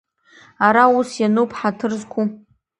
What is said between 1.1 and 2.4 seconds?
иануп, ҳаҭыр зқәу…